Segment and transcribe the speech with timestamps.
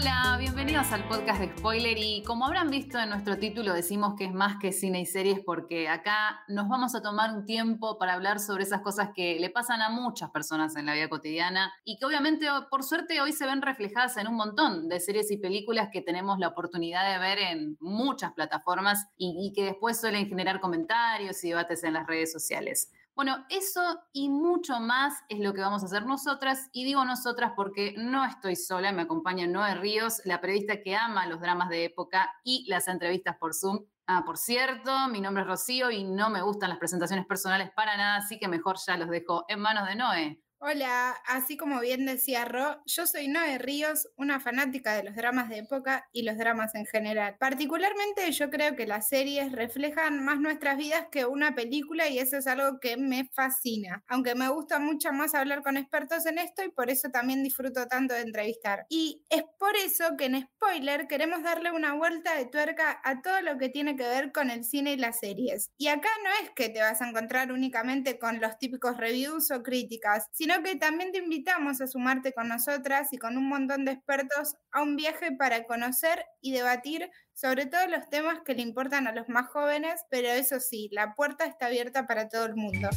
[0.00, 4.24] Hola, bienvenidos al podcast de Spoiler y como habrán visto en nuestro título decimos que
[4.24, 8.14] es más que cine y series porque acá nos vamos a tomar un tiempo para
[8.14, 11.98] hablar sobre esas cosas que le pasan a muchas personas en la vida cotidiana y
[11.98, 15.90] que obviamente por suerte hoy se ven reflejadas en un montón de series y películas
[15.92, 20.60] que tenemos la oportunidad de ver en muchas plataformas y, y que después suelen generar
[20.60, 22.90] comentarios y debates en las redes sociales.
[23.20, 23.82] Bueno, eso
[24.14, 26.70] y mucho más es lo que vamos a hacer nosotras.
[26.72, 31.26] Y digo nosotras porque no estoy sola, me acompaña Noé Ríos, la periodista que ama
[31.26, 33.84] los dramas de época y las entrevistas por Zoom.
[34.06, 37.94] Ah, por cierto, mi nombre es Rocío y no me gustan las presentaciones personales para
[37.98, 40.42] nada, así que mejor ya los dejo en manos de Noé.
[40.62, 45.48] Hola, así como bien decía Ro, yo soy Noé Ríos, una fanática de los dramas
[45.48, 47.36] de época y los dramas en general.
[47.40, 52.36] Particularmente yo creo que las series reflejan más nuestras vidas que una película y eso
[52.36, 54.04] es algo que me fascina.
[54.06, 57.86] Aunque me gusta mucho más hablar con expertos en esto y por eso también disfruto
[57.86, 58.84] tanto de entrevistar.
[58.90, 63.40] Y es por eso que en Spoiler queremos darle una vuelta de tuerca a todo
[63.40, 65.70] lo que tiene que ver con el cine y las series.
[65.78, 69.62] Y acá no es que te vas a encontrar únicamente con los típicos reviews o
[69.62, 73.84] críticas, sino sino que también te invitamos a sumarte con nosotras y con un montón
[73.84, 78.62] de expertos a un viaje para conocer y debatir sobre todos los temas que le
[78.62, 82.56] importan a los más jóvenes, pero eso sí, la puerta está abierta para todo el
[82.56, 82.88] mundo.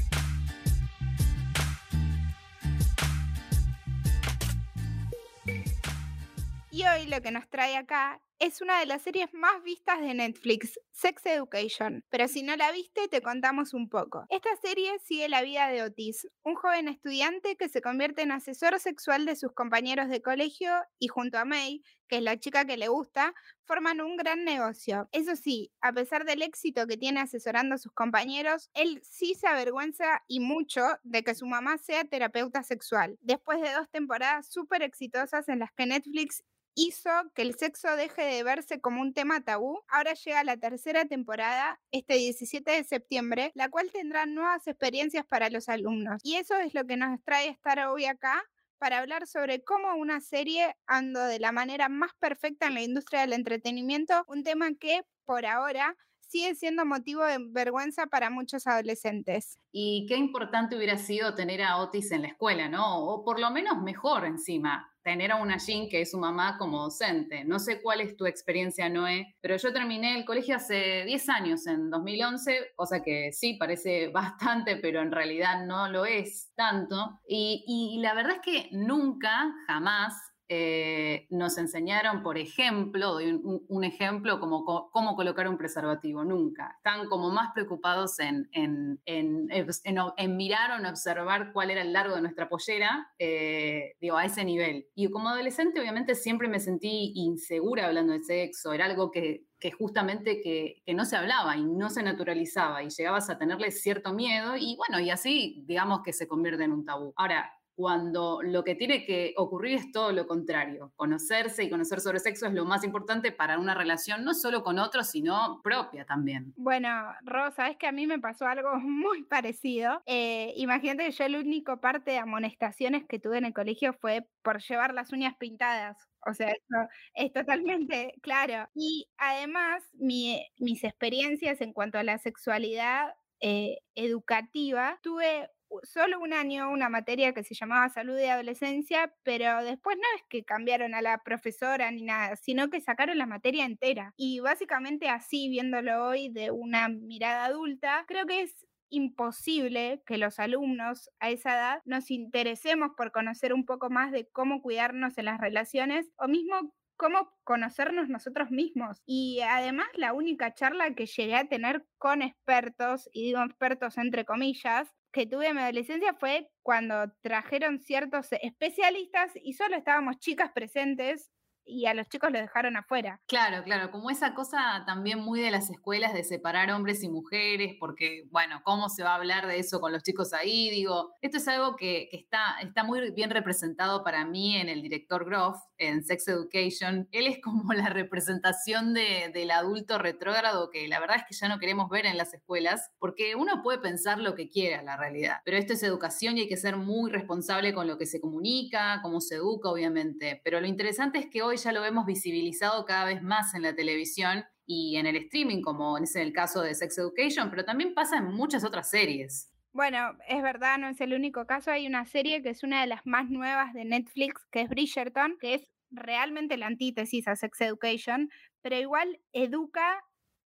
[6.71, 10.13] Y hoy lo que nos trae acá es una de las series más vistas de
[10.13, 12.03] Netflix, Sex Education.
[12.09, 14.25] Pero si no la viste, te contamos un poco.
[14.27, 18.77] Esta serie sigue la vida de Otis, un joven estudiante que se convierte en asesor
[18.81, 22.75] sexual de sus compañeros de colegio y junto a May, que es la chica que
[22.75, 23.33] le gusta,
[23.64, 25.08] forman un gran negocio.
[25.14, 29.47] Eso sí, a pesar del éxito que tiene asesorando a sus compañeros, él sí se
[29.47, 33.17] avergüenza y mucho de que su mamá sea terapeuta sexual.
[33.21, 36.44] Después de dos temporadas súper exitosas en las que Netflix
[36.75, 39.81] hizo que el sexo deje de verse como un tema tabú.
[39.87, 45.49] Ahora llega la tercera temporada, este 17 de septiembre, la cual tendrá nuevas experiencias para
[45.49, 46.20] los alumnos.
[46.23, 48.43] Y eso es lo que nos trae estar hoy acá
[48.77, 53.21] para hablar sobre cómo una serie anda de la manera más perfecta en la industria
[53.21, 55.95] del entretenimiento, un tema que por ahora
[56.33, 59.60] sigue siendo motivo de vergüenza para muchos adolescentes.
[59.71, 63.05] Y qué importante hubiera sido tener a Otis en la escuela, ¿no?
[63.05, 66.82] O por lo menos mejor encima tener a una Jean que es su mamá como
[66.82, 67.43] docente.
[67.45, 71.67] No sé cuál es tu experiencia, Noé, pero yo terminé el colegio hace 10 años,
[71.67, 77.20] en 2011, cosa que sí parece bastante, pero en realidad no lo es tanto.
[77.27, 83.83] Y, y la verdad es que nunca, jamás eh, nos enseñaron, por ejemplo, doy un,
[83.83, 86.75] ejemplo como cómo colocar un preservativo, nunca.
[86.77, 92.13] Están como más preocupados en, en, en, mirar o en observar cuál era el largo
[92.13, 94.86] de nuestra pollera, eh, digo, a ese nivel.
[94.93, 99.71] Y como adolescente, obviamente, siempre me sentí insegura hablando de sexo, era algo que, que
[99.71, 104.13] justamente que, que, no se hablaba y no se naturalizaba y llegabas a tenerle cierto
[104.13, 107.11] miedo y bueno, y así digamos que se convierte en un tabú.
[107.15, 110.92] Ahora, cuando lo que tiene que ocurrir es todo lo contrario.
[110.95, 114.80] Conocerse y conocer sobre sexo es lo más importante para una relación, no solo con
[114.80, 116.54] otros, sino propia también.
[116.56, 116.89] Bueno,
[117.23, 120.02] Rosa, es que a mí me pasó algo muy parecido.
[120.06, 124.28] Eh, imagínate que yo el único parte de amonestaciones que tuve en el colegio fue
[124.42, 125.98] por llevar las uñas pintadas.
[126.26, 128.69] O sea, eso es totalmente claro.
[128.75, 135.50] Y además, mis experiencias en cuanto a la sexualidad eh, educativa, tuve
[135.84, 140.24] solo un año una materia que se llamaba salud de adolescencia, pero después no es
[140.30, 144.13] que cambiaron a la profesora ni nada, sino que sacaron la materia entera.
[144.18, 150.39] Y básicamente así, viéndolo hoy de una mirada adulta, creo que es imposible que los
[150.39, 155.25] alumnos a esa edad nos interesemos por conocer un poco más de cómo cuidarnos en
[155.25, 159.01] las relaciones o mismo cómo conocernos nosotros mismos.
[159.06, 164.25] Y además la única charla que llegué a tener con expertos, y digo expertos entre
[164.25, 170.51] comillas, que tuve en mi adolescencia fue cuando trajeron ciertos especialistas y solo estábamos chicas
[170.54, 171.31] presentes
[171.65, 173.21] y a los chicos los dejaron afuera.
[173.27, 177.75] Claro, claro, como esa cosa también muy de las escuelas de separar hombres y mujeres,
[177.80, 180.69] porque, bueno, ¿cómo se va a hablar de eso con los chicos ahí?
[180.69, 185.25] Digo, esto es algo que, está, está muy bien representado para mí en el director
[185.25, 185.57] Groff,
[185.88, 187.07] en Sex Education.
[187.12, 191.47] Él es como la representación de, del adulto retrógrado que la verdad es que ya
[191.47, 195.38] no queremos ver en las escuelas, porque uno puede pensar lo que quiera, la realidad,
[195.45, 199.00] pero esto es educación y hay que ser muy responsable con lo que se comunica,
[199.01, 200.41] cómo se educa, obviamente.
[200.44, 203.75] Pero lo interesante es que hoy ya lo vemos visibilizado cada vez más en la
[203.75, 208.18] televisión y en el streaming, como es el caso de Sex Education, pero también pasa
[208.18, 209.50] en muchas otras series.
[209.74, 211.71] Bueno, es verdad, no es el único caso.
[211.71, 215.38] Hay una serie que es una de las más nuevas de Netflix, que es Bridgerton,
[215.39, 218.30] que es realmente la antítesis a Sex Education,
[218.62, 220.04] pero igual educa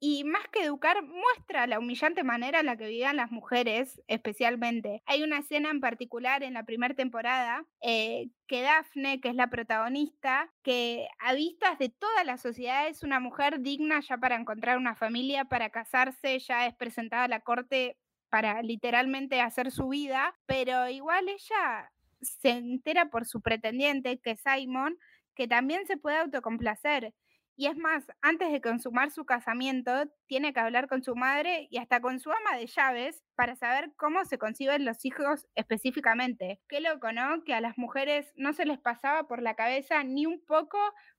[0.04, 5.00] y más que educar, muestra la humillante manera en la que vivían las mujeres, especialmente.
[5.06, 9.48] Hay una escena en particular en la primera temporada eh, que Daphne, que es la
[9.48, 14.76] protagonista, que a vistas de toda la sociedad es una mujer digna ya para encontrar
[14.76, 17.96] una familia, para casarse, ya es presentada a la corte
[18.28, 21.92] para literalmente hacer su vida, pero igual ella
[22.22, 24.98] se entera por su pretendiente, que es Simon,
[25.34, 27.14] que también se puede autocomplacer
[27.54, 29.92] y es más, antes de consumar su casamiento,
[30.26, 33.92] tiene que hablar con su madre y hasta con su ama de llaves para saber
[33.96, 36.60] cómo se conciben los hijos específicamente.
[36.68, 37.44] Qué loco, ¿no?
[37.44, 40.78] Que a las mujeres no se les pasaba por la cabeza ni un poco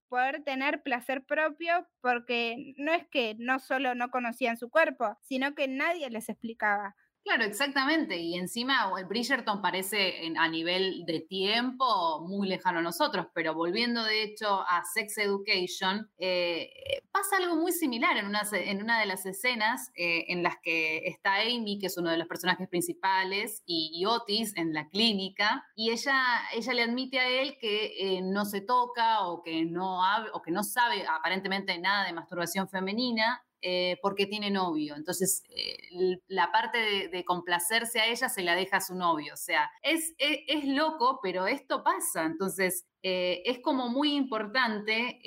[0.10, 5.54] poder tener placer propio porque no es que no solo no conocían su cuerpo, sino
[5.54, 6.96] que nadie les explicaba.
[7.24, 8.18] Claro, exactamente.
[8.18, 14.04] Y encima el Bridgerton parece a nivel de tiempo muy lejano a nosotros, pero volviendo
[14.04, 16.70] de hecho a Sex Education, eh,
[17.12, 21.08] pasa algo muy similar en una, en una de las escenas eh, en las que
[21.08, 25.92] está Amy, que es uno de los personajes principales, y, Otis en la clínica, y
[25.92, 26.22] ella,
[26.54, 30.02] ella le admite a él que eh, no se toca o que no,
[30.34, 34.94] o que no sabe aparentemente nada de masturbación femenina, eh, porque tiene novio.
[34.98, 39.34] Entonces, eh, la parte de, complacerse a ella se la deja a su novio.
[39.36, 42.26] O sea, es, es, loco, pero esto pasa.
[42.26, 45.20] Entonces, eh, es como muy importante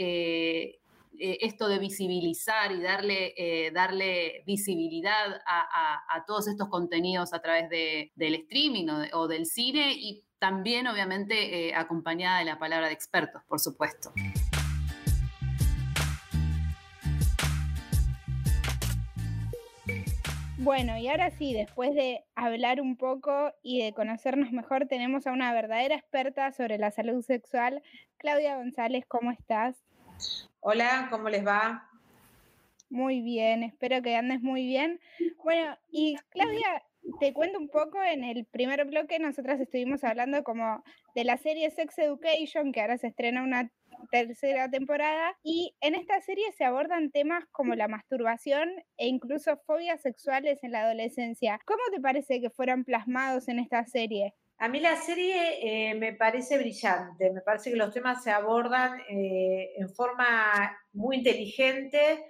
[1.18, 3.32] esto de visibilizar y darle,
[3.72, 10.86] darle visibilidad a, todos estos contenidos a través del streaming o, del cine y también,
[10.88, 14.12] obviamente, acompañada de la palabra de expertos, por supuesto.
[20.66, 25.30] Bueno, y ahora sí, después de hablar un poco y de conocernos mejor, tenemos a
[25.30, 27.84] una verdadera experta sobre la salud sexual.
[28.16, 29.76] Claudia González, ¿cómo estás?
[30.58, 31.88] Hola, ¿cómo les va?
[32.90, 34.98] Muy bien, espero que andes muy bien.
[35.44, 36.82] Bueno, y Claudia,
[37.20, 40.82] te cuento un poco, en el primer bloque nosotras estuvimos hablando como
[41.14, 43.70] de la serie Sex Education, que ahora se estrena una
[44.10, 45.36] tercera temporada.
[45.42, 50.72] Y en esta serie se abordan temas como la masturbación e incluso fobias sexuales en
[50.72, 51.60] la adolescencia.
[51.64, 54.34] ¿Cómo te parece que fueron plasmados en esta serie?
[54.58, 59.00] A mí la serie eh, me parece brillante, me parece que los temas se abordan
[59.06, 62.24] eh, en forma muy inteligente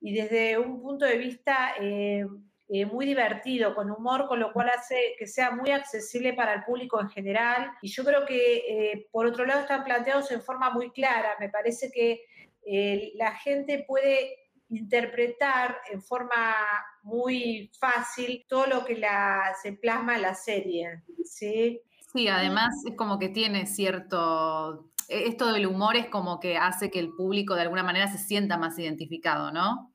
[0.00, 2.24] y desde un punto de vista eh,
[2.74, 6.64] eh, muy divertido, con humor, con lo cual hace que sea muy accesible para el
[6.64, 7.70] público en general.
[7.82, 11.36] Y yo creo que, eh, por otro lado, están planteados en forma muy clara.
[11.38, 12.22] Me parece que
[12.64, 14.38] eh, la gente puede
[14.70, 16.56] interpretar en forma
[17.02, 21.02] muy fácil todo lo que la, se plasma en la serie.
[21.26, 21.78] ¿sí?
[22.10, 24.88] sí, además es como que tiene cierto...
[25.10, 28.16] E, esto del humor es como que hace que el público de alguna manera se
[28.16, 29.91] sienta más identificado, ¿no?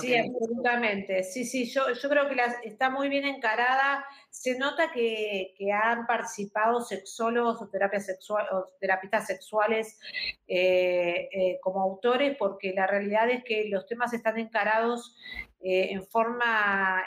[0.00, 1.22] Sí, absolutamente.
[1.22, 4.04] Sí, sí, yo, yo creo que está muy bien encarada.
[4.28, 9.98] Se nota que, han participado sexólogos o, terapia sexual, o terapistas sexuales
[10.46, 15.16] eh, eh, como autores, porque la realidad es que los temas están encarados
[15.62, 17.02] eh, en forma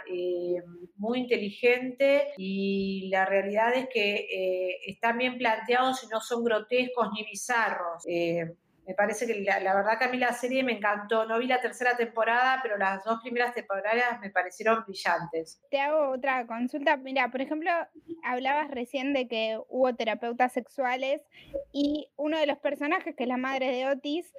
[0.95, 7.23] muy inteligente y la realidad es que están bien planteados y no son grotescos ni
[7.23, 8.03] bizarros.
[8.85, 11.25] Me parece que la, verdad que a mí la serie me encantó.
[11.25, 15.61] No vi la tercera temporada, pero las dos primeras temporadas me parecieron brillantes.
[15.69, 16.97] Te hago otra consulta.
[16.97, 17.71] Mira, por ejemplo,
[18.23, 21.21] hablabas recién de que hubo terapeutas sexuales
[21.71, 24.33] y uno de los personajes, que es la madre de Otis,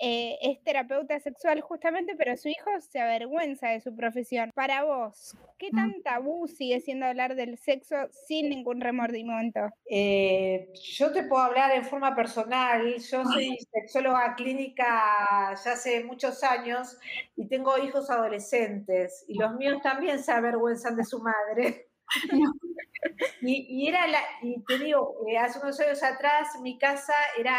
[0.00, 4.50] eh, es terapeuta sexual justamente, pero su hijo se avergüenza de su profesión.
[4.54, 5.76] Para vos, ¿qué mm.
[5.76, 9.60] tan tabú sigue siendo hablar del sexo sin ningún remordimiento?
[9.90, 12.94] Eh, yo te puedo hablar en forma personal.
[12.96, 16.98] Yo soy sexóloga clínica ya hace muchos años
[17.36, 21.89] y tengo hijos adolescentes y los míos también se avergüenzan de su madre.
[23.42, 27.56] Y, era la, y te digo, eh, hace unos años atrás mi casa era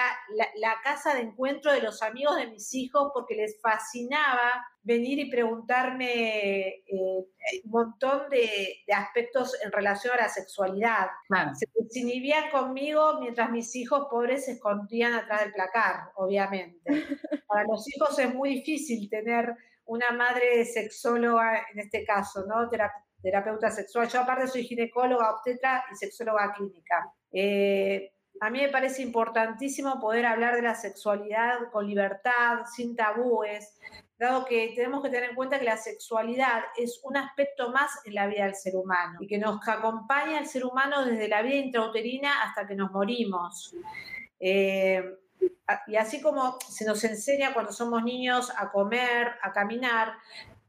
[0.55, 5.29] la, casa de encuentro de los amigos de mis hijos porque les fascinaba venir y
[5.29, 7.25] preguntarme eh,
[7.63, 11.08] un montón de, aspectos en relación a la sexualidad.
[11.53, 16.81] Se desinhibían conmigo mientras mis hijos pobres se escondían atrás del placar, obviamente.
[17.48, 19.55] Para los hijos es muy difícil tener
[19.86, 22.70] una madre sexóloga, en este caso, ¿no?
[23.22, 24.08] Terapeuta sexual.
[24.08, 27.13] Yo aparte soy ginecóloga, obstetra y sexóloga clínica.
[27.32, 33.78] Eh, a mí me parece importantísimo poder hablar de la sexualidad con libertad, sin tabúes,
[34.18, 38.16] dado que tenemos que tener en cuenta que la sexualidad es un aspecto más en
[38.16, 41.56] la vida del ser humano y que nos acompaña al ser humano desde la vida
[41.56, 43.75] intrauterina hasta que nos morimos.
[44.40, 45.04] Eh,
[45.88, 50.13] y así como se nos enseña cuando somos niños a comer, a caminar,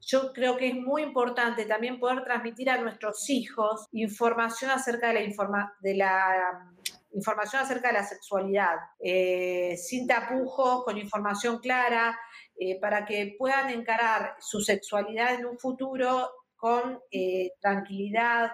[0.04, 5.14] yo creo que es muy importante también poder transmitir a nuestros hijos información acerca de
[5.14, 6.72] la, la
[7.14, 12.18] información acerca de la sexualidad, eh, sin tapujos, con información clara,
[12.58, 18.52] eh, para que puedan encarar su sexualidad en un futuro con eh, tranquilidad,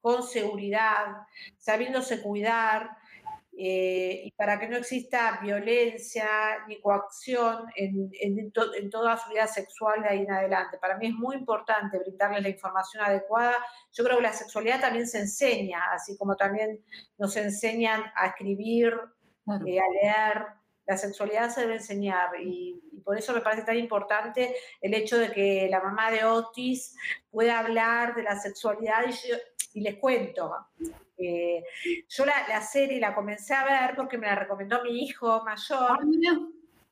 [0.00, 1.26] con seguridad,
[1.58, 2.90] sabiéndose cuidar,
[3.62, 6.26] eh, y para que no exista violencia
[6.66, 10.78] ni coacción en, toda su vida sexual de ahí en adelante.
[10.78, 13.54] Para mí es muy importante brindarles la información adecuada.
[13.92, 16.82] Yo creo que la sexualidad también se enseña, así como también
[17.18, 18.94] nos enseñan a escribir,
[19.66, 20.46] eh, a leer.
[20.86, 25.32] La sexualidad se debe enseñar y, por eso me parece tan importante el hecho de
[25.32, 26.96] que la mamá de Otis
[27.30, 30.54] pueda hablar de la sexualidad y, y les cuento
[31.20, 31.64] eh,
[32.08, 36.38] yo la, serie la comencé a ver porque me la recomendó mi hijo mayor, ah,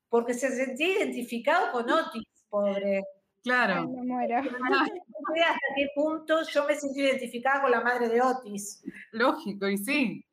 [0.08, 3.04] porque se sentía identificado con Otis, pobre.
[3.42, 3.82] Claro.
[3.82, 4.38] No muero.
[4.38, 8.82] hasta qué punto yo me sentí identificada con la madre de Otis.
[9.12, 10.24] Lógico, y sí.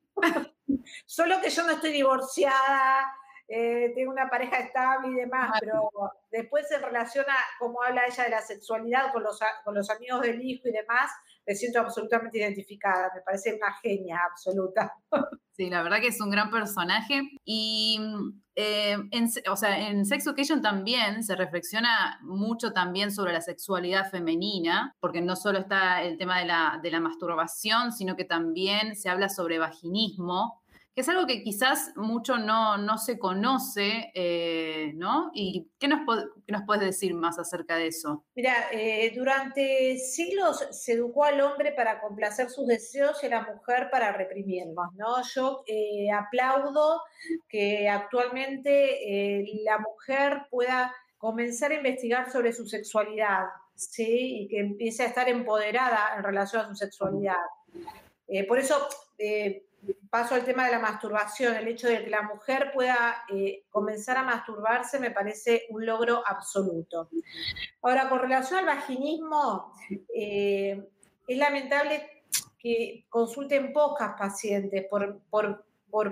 [1.06, 3.14] Solo que yo no estoy divorciada,
[3.48, 5.92] eh, tengo una pareja estable y demás, pero
[6.32, 10.22] después en relación a cómo habla ella de la sexualidad con los, con los amigos
[10.22, 11.12] del hijo y demás,
[11.46, 14.94] me siento absolutamente identificada, me parece una genia absoluta.
[15.52, 17.98] Sí, la verdad que es un gran personaje y
[18.56, 24.12] eh, en, o sea, en Sex Education también se reflexiona mucho también sobre la sexualidad
[24.12, 28.98] femenina, porque no solo está el tema de la, de la masturbación, sino que también
[28.98, 30.62] se habla sobre vaginismo,
[30.96, 35.30] que es algo que quizás mucho no, no se conoce, eh, ¿no?
[35.34, 36.00] ¿Y qué nos,
[36.66, 38.24] puedes decir más acerca de eso?
[38.34, 43.42] Mira, eh, durante siglos se educó al hombre para complacer sus deseos y a la
[43.42, 45.22] mujer para reprimirlos, ¿no?
[45.34, 47.02] Yo eh, aplaudo
[47.50, 54.44] que actualmente la mujer pueda comenzar a investigar sobre su sexualidad, ¿sí?
[54.44, 57.36] Y que empiece a estar empoderada en relación a su sexualidad.
[58.48, 58.88] por eso
[60.10, 64.18] paso al tema de la masturbación, el hecho de que la mujer pueda eh, comenzar
[64.18, 67.10] a masturbarse me parece un logro absoluto.
[67.82, 69.74] Ahora, con relación al vaginismo,
[70.14, 70.84] eh,
[71.28, 72.24] es lamentable
[72.58, 75.22] que consulten pocas pacientes por,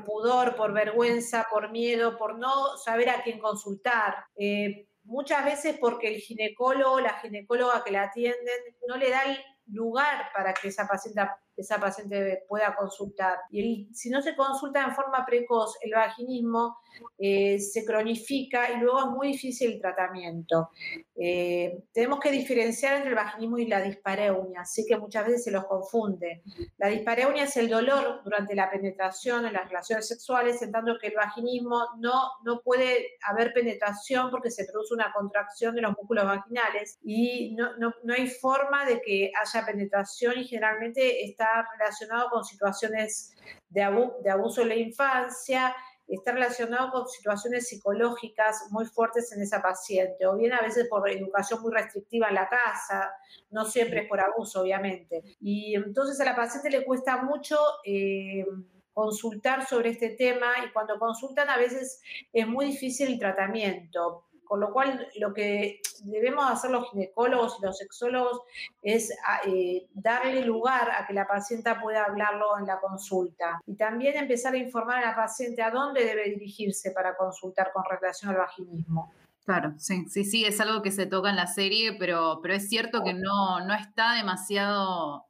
[0.06, 4.26] pudor, por vergüenza, por miedo, por no saber a quién consultar.
[4.36, 9.38] Eh, muchas veces porque el ginecólogo, la ginecóloga que la atienden, no le da el
[9.68, 11.22] lugar para que esa paciente
[11.56, 13.38] esa paciente pueda consultar.
[13.52, 16.78] Y si no se consulta en forma precoz, el vaginismo
[17.18, 20.72] eh, se cronifica y luego es muy difícil el tratamiento.
[21.16, 25.52] Eh, tenemos que diferenciar entre el vaginismo y la dispareunia, así que muchas veces se
[25.52, 26.42] los confunde.
[26.78, 31.08] La dispareunia es el dolor durante la penetración en las relaciones sexuales, en tanto que
[31.08, 36.26] el vaginismo no, no puede haber penetración porque se produce una contracción de los músculos
[36.26, 42.30] vaginales y no, no, no hay forma de que haya penetración y generalmente está relacionado
[42.30, 43.34] con situaciones
[43.70, 45.76] de, de abuso en la infancia,
[46.16, 51.10] está relacionado con situaciones psicológicas muy fuertes en esa paciente, o bien a veces por
[51.10, 53.12] educación muy restrictiva en la casa,
[53.50, 55.24] no siempre es por abuso, obviamente.
[55.40, 58.46] Y entonces a la paciente le cuesta mucho eh,
[58.94, 62.02] consultar sobre este tema y cuando consultan a veces
[62.32, 67.66] es muy difícil el tratamiento con lo cual, lo que debemos hacer los ginecólogos y
[67.66, 68.42] los sexólogos
[68.84, 73.60] es ah, eh, darle lugar a que la paciente pueda hablarlo en la consulta.
[73.66, 77.84] Y también empezar a informar a la paciente a dónde debe dirigirse para consultar con
[77.90, 79.12] relación al vaginismo.
[79.44, 82.70] Claro, sí, sí, sí, es algo que se toca en la serie, pero, pero es
[82.70, 85.26] cierto que no, no está demasiado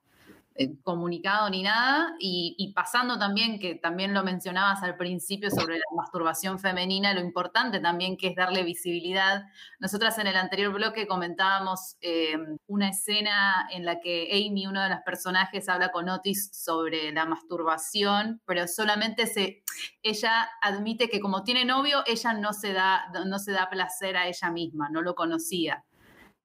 [0.56, 5.86] eh, comunicado ni nada, y, pasando también, que también lo mencionabas al principio sobre la
[5.96, 9.46] masturbación femenina, lo importante también que es darle visibilidad.
[9.80, 14.90] Nosotras en el anterior bloque comentábamos eh, una escena en la que Amy, uno de
[14.90, 19.64] los personajes, habla con Otis sobre la masturbación, pero solamente se,
[20.04, 24.28] ella admite que como tiene novio, ella no se da, no se da placer a
[24.28, 25.84] ella misma, no lo conocía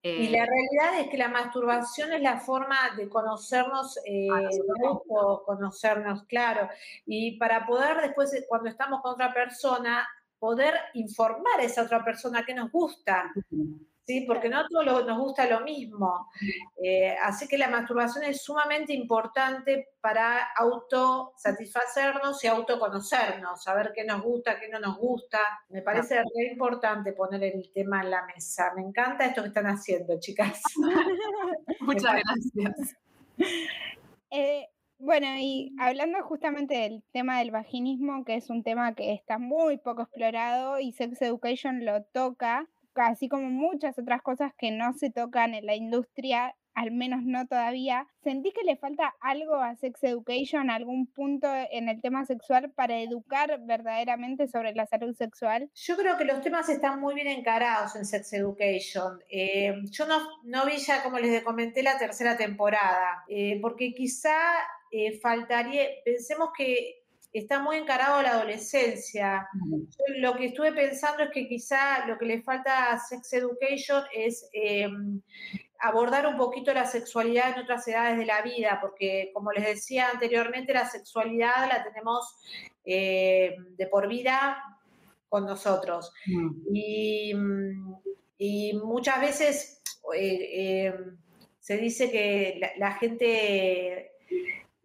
[0.03, 4.29] y la eh, realidad es que la masturbación es la forma de conocernos, eh,
[5.45, 6.69] conocernos, claro.
[7.05, 10.07] Y para poder después, eh, cuando estamos con otra persona,
[10.39, 13.33] poder informar a esa otra persona que nos gusta.
[14.09, 14.23] ¿Sí?
[14.23, 16.31] porque no a todos nos gusta lo mismo.
[16.83, 24.23] Eh, así que la masturbación es sumamente importante para autosatisfacernos y autoconocernos, saber qué nos
[24.23, 25.41] gusta, qué no nos gusta.
[25.69, 28.73] Me parece muy importante poner el tema en la mesa.
[28.75, 30.63] Me encanta esto que están haciendo, chicas.
[31.81, 32.97] Muchas gracias.
[34.31, 34.69] Eh,
[35.01, 39.79] Bueno, y hablando justamente del tema del vaginismo, que es un tema que está muy
[39.79, 42.67] poco explorado y Sex Education lo toca,
[43.07, 47.47] así como muchas otras cosas que no se tocan en la industria, al menos no
[47.47, 48.07] todavía.
[48.23, 53.01] ¿Sentís que le falta algo a Sex Education, algún punto en el tema sexual para
[53.01, 55.71] educar verdaderamente sobre la salud sexual?
[55.75, 59.19] Yo creo que los temas están muy bien encarados en Sex Education.
[59.29, 64.37] Eh, yo no, no, vi ya, como les comenté, la tercera temporada, eh, porque quizá
[64.93, 67.03] eh, faltaría, pensemos que
[67.33, 69.49] está muy encarado la adolescencia.
[70.17, 74.49] lo que estuve pensando es que quizá lo que le falta a Sex Education es
[74.53, 75.21] em,
[75.81, 80.09] abordar un poquito la sexualidad en otras edades de la vida, porque como les decía
[80.11, 82.37] anteriormente, la sexualidad la tenemos
[82.85, 84.63] eh, de por vida
[85.29, 86.13] con nosotros.
[86.73, 87.35] Y,
[88.85, 89.83] muchas veces
[90.15, 91.19] eh, em,
[91.59, 94.13] se dice que la gente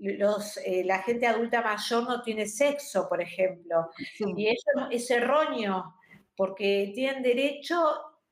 [0.04, 3.90] los, eh, la gente adulta mayor no tiene sexo, por ejemplo.
[4.36, 5.96] Y eso es erróneo,
[6.36, 7.78] porque tienen derecho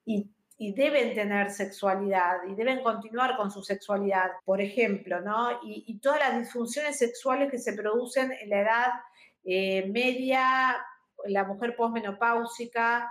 [0.06, 0.30] y,
[0.76, 5.60] deben tener sexualidad y deben continuar con su sexualidad, por ejemplo, ¿no?
[5.64, 8.88] Y, todas las disfunciones sexuales que se producen en la edad
[9.44, 10.78] eh, media,
[11.26, 13.10] la mujer posmenopáusica,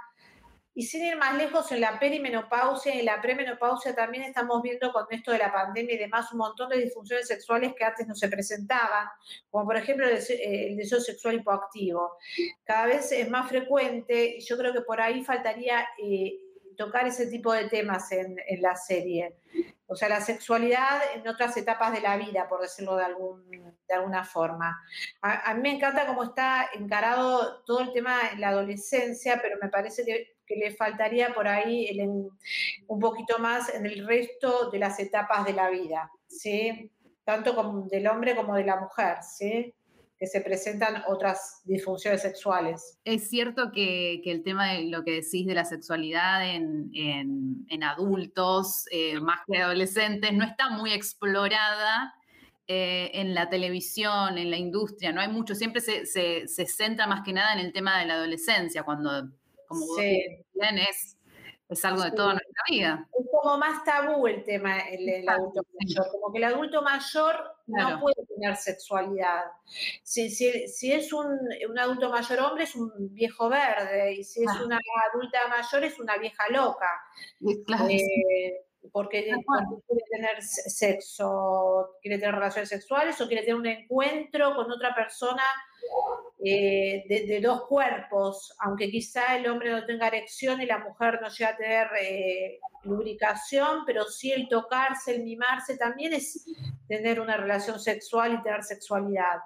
[0.73, 4.93] y sin ir más lejos, en la perimenopausia y en la premenopausia también estamos viendo
[4.93, 8.15] con esto de la pandemia y demás un montón de disfunciones sexuales que antes no
[8.15, 9.09] se presentaban,
[9.51, 12.17] como por ejemplo el deseo, sexual hipoactivo.
[12.65, 16.39] Cada vez es más frecuente y yo creo que por ahí faltaría eh,
[16.77, 19.37] tocar ese tipo de temas en, la serie.
[19.87, 23.95] O sea, la sexualidad en otras etapas de la vida, por decirlo de, algún, de
[23.95, 24.81] alguna forma.
[25.21, 29.59] A, a, mí me encanta cómo está encarado todo el tema en la adolescencia, pero
[29.61, 31.89] me parece que que le faltaría por ahí
[32.89, 36.91] un poquito más en el resto de las etapas de la vida, ¿sí?
[37.25, 39.73] Tanto como del hombre como de la mujer, ¿sí?
[40.19, 42.99] que se presentan otras disfunciones sexuales.
[43.05, 49.19] Es cierto que, el tema de lo que decís de la sexualidad en, adultos, eh,
[49.21, 52.13] más que adolescentes, no está muy explorada
[52.67, 57.23] eh, en la televisión, en la industria, no hay mucho, siempre se, se, centra más
[57.25, 59.31] que nada en el tema de la adolescencia, cuando
[59.71, 60.45] como sí.
[60.61, 61.17] es,
[61.69, 63.09] es algo de toda nuestra vida.
[63.17, 68.01] Es como más tabú el tema el, adulto mayor, como que el adulto mayor no
[68.01, 69.45] puede tener sexualidad.
[70.03, 74.61] Si, si, es un, un, adulto mayor hombre es un viejo verde y si es
[74.61, 74.81] una
[75.13, 76.91] adulta mayor es una vieja loca.
[77.65, 84.55] Claro, eh, porque, quiere tener sexo, quiere tener relaciones sexuales o quiere tener un encuentro
[84.55, 85.43] con otra persona
[86.43, 91.29] eh, de, dos cuerpos, aunque quizá el hombre no tenga erección y la mujer no
[91.29, 96.47] llegue a tener eh, lubricación, pero sí el tocarse, el mimarse, también es
[96.91, 99.39] tener una relación sexual y tener sexualidad.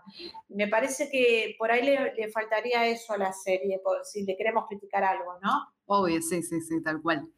[0.48, 4.64] Me parece que por ahí le, faltaría eso a la serie, por, si le queremos
[4.66, 5.50] criticar algo, ¿no?
[5.84, 7.28] Obvio, sí, sí, sí, tal cual.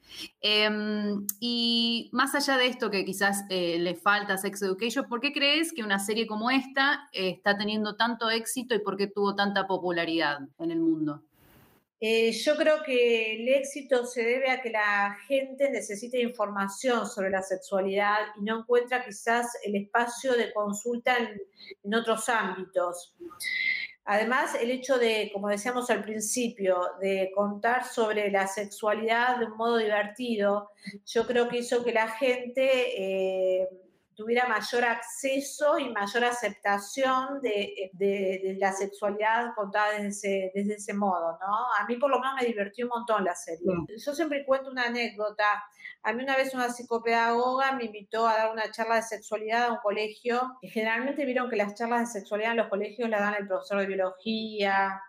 [0.41, 5.33] Em, y más allá de esto que quizás eh, le falta Sex Education, ¿por qué
[5.33, 9.67] crees que una serie como esta está teniendo tanto éxito y por qué tuvo tanta
[9.67, 11.25] popularidad en el mundo?
[11.99, 17.31] Eh, yo creo que el éxito se debe a que la gente necesita información sobre
[17.31, 23.15] la sexualidad y no encuentra quizás el espacio de consulta en, otros ámbitos.
[24.05, 29.57] Además, el hecho de, como decíamos al principio, de contar sobre la sexualidad de un
[29.57, 30.71] modo divertido,
[31.07, 33.69] yo creo que hizo que la gente eh,
[34.17, 41.39] tuviera mayor acceso y mayor aceptación de, la sexualidad contada desde ese, desde ese modo,
[41.39, 41.73] ¿no?
[41.79, 43.67] A mí por lo menos me divirtió un montón la serie.
[44.05, 45.45] Yo siempre cuento una anécdota.
[46.03, 49.73] A mí una vez una psicopedagoga me invitó a dar una charla de sexualidad a
[49.73, 53.35] un colegio y generalmente vieron que las charlas de sexualidad en los colegios las dan
[53.35, 55.03] el profesor de biología.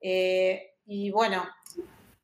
[0.00, 1.44] Eh, y bueno,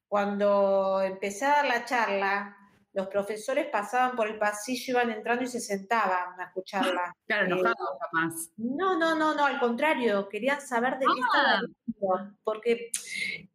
[0.09, 2.57] cuando empecé a dar la charla,
[2.93, 7.15] los profesores pasaban por el pasillo, iban entrando y se sentaban a escucharla.
[7.27, 8.35] Claro, eh, enojados capaz.
[8.57, 11.61] No, no, no, no, al contrario, querían saber de qué estaba ah.
[12.03, 12.91] hablando, porque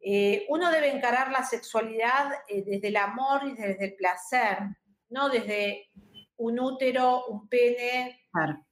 [0.00, 4.58] eh, uno debe encarar la sexualidad eh, desde el amor y desde el placer,
[5.10, 5.90] no desde
[6.36, 8.20] un útero, un pene,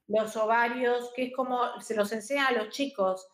[0.09, 3.26] los ovarios, que es como se los enseña a los chicos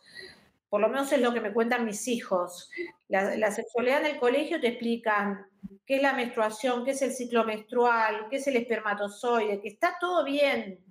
[0.72, 2.70] por lo menos es lo que me cuentan mis hijos.
[3.06, 5.44] La, sexualidad en el colegio te explican
[5.84, 9.98] qué es la menstruación, qué es el ciclo menstrual, qué es el espermatozoide, que está
[10.00, 10.82] todo bien,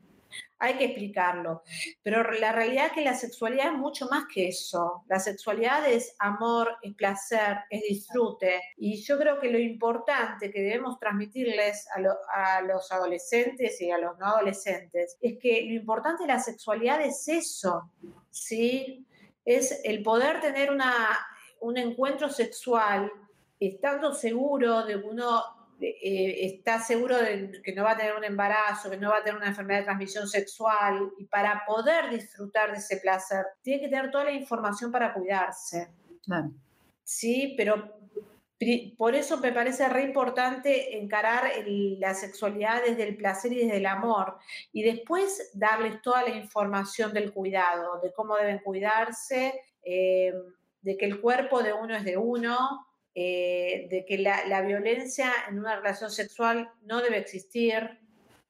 [0.60, 1.64] hay que explicarlo.
[2.04, 5.04] Pero la realidad es que la sexualidad es mucho más que eso.
[5.08, 8.62] La sexualidad es amor, es placer, es disfrute.
[8.78, 13.98] Y yo creo que lo importante que debemos transmitirles a, a los adolescentes y a
[13.98, 17.90] los no adolescentes es que lo importante de la sexualidad es eso,
[18.30, 19.08] ¿sí?
[19.46, 20.94] Es el poder tener una,
[21.60, 23.12] un encuentro sexual
[23.60, 25.44] estando seguro de uno
[25.82, 29.24] eh, está seguro de que no va a tener un embarazo, que no va a
[29.24, 33.90] tener una enfermedad de transmisión sexual, y para poder disfrutar de ese placer, tiene que
[33.90, 35.90] tener toda la información para cuidarse.
[37.04, 37.98] Sí, pero
[38.98, 43.86] por eso me parece re importante encarar la sexualidad desde el placer y desde el
[43.88, 44.38] amor
[44.72, 50.32] y después darles toda la información del cuidado, de cómo deben cuidarse, eh,
[50.82, 55.60] de que el cuerpo de uno es de uno, eh, de que la, violencia en
[55.60, 58.00] una relación sexual no debe existir,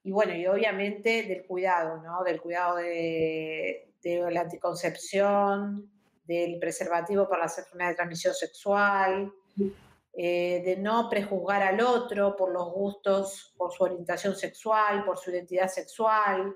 [0.04, 2.24] y bueno, y obviamente del cuidado, ¿no?
[2.24, 5.90] Del cuidado de, la anticoncepción,
[6.26, 9.32] del preservativo para las enfermedades de transmisión sexual,
[10.14, 15.32] eh, de no prejuzgar al otro por los gustos, por su orientación sexual, por su
[15.32, 16.54] identidad sexual,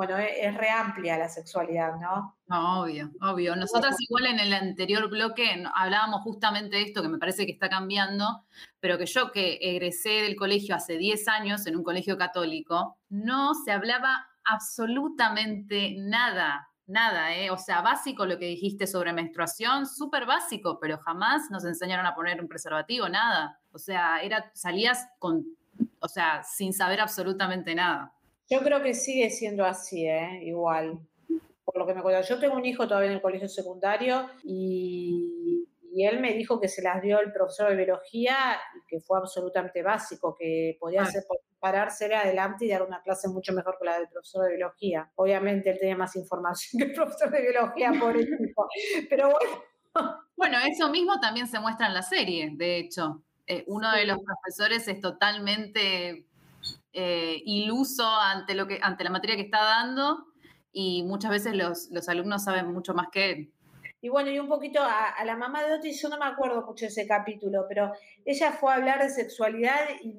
[0.00, 2.34] bueno, e-, es, re amplia la sexualidad, ¿no?
[2.48, 3.54] obvio, obvio.
[3.54, 7.68] Nosotras igual en el anterior bloque hablábamos justamente de esto, que me parece que está
[7.68, 8.44] cambiando,
[8.80, 13.52] pero que yo que egresé del colegio hace 10 años en un colegio católico, no
[13.52, 17.50] se hablaba absolutamente nada, nada, ¿eh?
[17.50, 22.14] O sea, básico lo que dijiste sobre menstruación, súper básico, pero jamás nos enseñaron a
[22.14, 23.58] poner un preservativo, nada.
[23.72, 25.46] O sea, era, salías con,
[26.00, 28.12] o sea, sin saber absolutamente nada.
[28.48, 30.40] Yo creo que sigue siendo así, ¿eh?
[30.42, 30.98] igual.
[31.64, 35.68] Por lo que me acuerdo, yo tengo un hijo todavía en el colegio secundario y,
[35.98, 39.82] él me dijo que se las dio el profesor de biología y que fue absolutamente
[39.82, 41.24] básico, que podía hacer
[41.58, 45.10] pararse adelante y dar una clase mucho mejor que la del profesor de biología.
[45.16, 48.68] Obviamente él tenía más información que el profesor de biología, por hijo.
[49.08, 50.24] Pero bueno.
[50.36, 53.22] Bueno, eso mismo también se muestra en la serie, de hecho.
[53.46, 56.24] Eh, uno de los profesores es totalmente
[56.92, 60.26] eh, iluso ante, lo que, ante la materia que está dando
[60.72, 63.52] y muchas veces los, alumnos saben mucho más que él.
[64.02, 66.86] Y bueno, y un poquito a, la mamá de Otis, yo no me acuerdo mucho
[66.86, 67.92] de ese capítulo, pero
[68.24, 70.16] ella fue a hablar de sexualidad y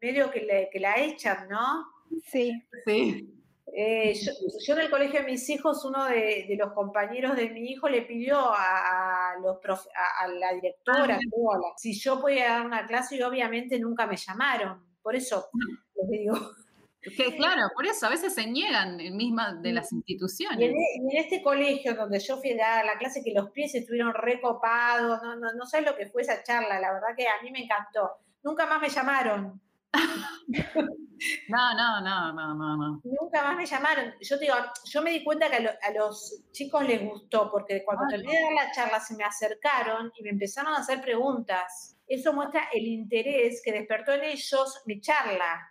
[0.00, 1.86] medio que, que la echan, ¿no?
[2.24, 2.52] Sí.
[2.86, 3.34] Sí.
[3.76, 4.14] Eh,
[4.64, 8.02] yo, en el colegio de mis hijos, uno de, los compañeros de mi hijo le
[8.02, 9.58] pidió a, los
[10.20, 14.80] a, la directora ah, si yo podía dar una clase y obviamente nunca me llamaron.
[15.02, 15.48] Por eso
[15.96, 16.34] les digo.
[17.16, 20.58] Que, claro, por eso a veces se niegan mismas de las instituciones.
[20.60, 24.14] Y en, este colegio donde yo fui a dar la clase, que los pies estuvieron
[24.14, 27.50] recopados, no, no, no sabes lo que fue esa charla, la verdad que a mí
[27.50, 28.10] me encantó.
[28.42, 29.60] Nunca más me llamaron.
[31.48, 33.00] No, no, no, no, no, no.
[33.04, 34.12] Nunca más me llamaron.
[34.20, 38.32] Yo digo, yo me di cuenta que a, los chicos les gustó, porque cuando terminé
[38.32, 42.68] de dar la charla se me acercaron y me empezaron a hacer preguntas eso muestra
[42.72, 45.70] el interés que despertó en ellos mi charla.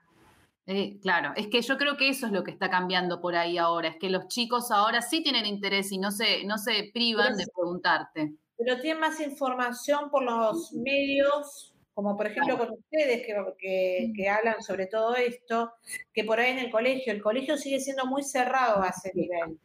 [0.65, 3.57] Eh, claro, es que yo creo que eso es lo que está cambiando por ahí
[3.57, 7.35] ahora, es que los chicos ahora sí tienen interés y no se, no se privan
[7.35, 8.33] de preguntarte.
[8.57, 14.61] Pero tienen más información por los medios, como por ejemplo con ustedes que, que, hablan
[14.61, 15.73] sobre todo esto,
[16.13, 19.59] que por ahí en el colegio, el colegio sigue siendo muy cerrado a ese nivel.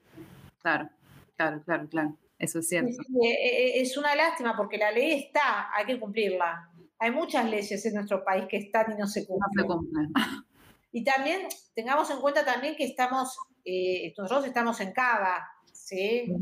[0.60, 0.90] Claro,
[1.36, 2.16] claro, claro, claro.
[2.40, 3.02] Eso es cierto.
[3.22, 6.70] Eh, eh, es una lástima porque la ley está, hay que cumplirla.
[6.98, 10.12] Hay muchas leyes en nuestro país que están y no se cumplen.
[10.92, 16.32] Y también tengamos en cuenta también que estamos, eh, nosotros estamos en Cava, ¿sí?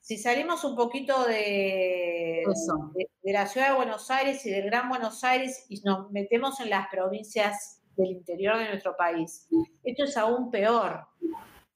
[0.00, 2.44] Si salimos un poquito de,
[3.22, 6.70] de, la ciudad de Buenos Aires y del Gran Buenos Aires y nos metemos en
[6.70, 9.48] las provincias del interior de nuestro país,
[9.82, 11.06] esto es aún peor.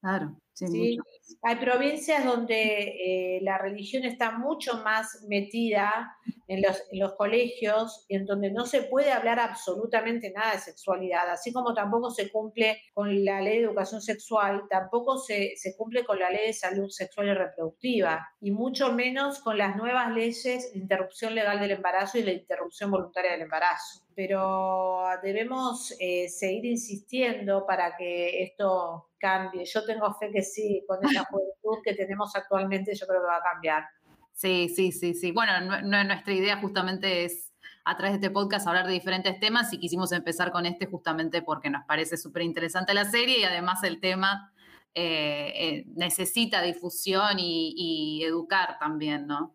[0.00, 0.98] Claro, sí.
[1.42, 6.16] Hay provincias donde eh, la religión está mucho más metida
[6.48, 11.28] en los, en los colegios, en donde no se puede hablar absolutamente nada de sexualidad,
[11.30, 16.04] así como tampoco se cumple con la ley de educación sexual, tampoco se, se cumple
[16.04, 20.72] con la ley de salud sexual y reproductiva, y mucho menos con las nuevas leyes
[20.72, 24.04] de interrupción legal del embarazo y la interrupción voluntaria del embarazo.
[24.14, 29.64] Pero debemos eh, seguir insistiendo para que esto cambie.
[29.64, 33.36] Yo tengo fe que sí, con esa juventud que tenemos actualmente, yo creo que va
[33.36, 33.84] a cambiar.
[34.32, 35.32] Sí, sí, sí, sí.
[35.32, 37.52] Bueno, nuestra idea justamente es
[37.84, 41.42] a través de este podcast hablar de diferentes temas y quisimos empezar con este justamente
[41.42, 44.52] porque nos parece súper interesante la serie y además el tema
[44.94, 49.54] eh, eh, necesita difusión y, educar también, ¿no?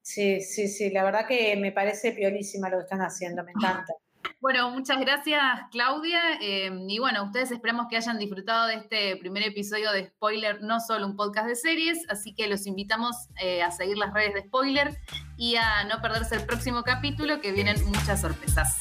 [0.00, 3.92] Sí, sí, sí, la verdad que me parece piolísima lo que están haciendo, me encanta.
[4.40, 6.20] Bueno, muchas gracias Claudia.
[6.40, 10.80] Eh, y bueno, ustedes esperamos que hayan disfrutado de este primer episodio de Spoiler, no
[10.80, 14.42] solo un podcast de series, así que los invitamos eh, a seguir las redes de
[14.42, 14.96] Spoiler
[15.36, 18.80] y a no perderse el próximo capítulo que vienen muchas sorpresas.